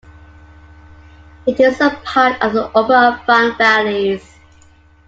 [1.45, 4.35] It is a part of the "Upper Afan Valleys".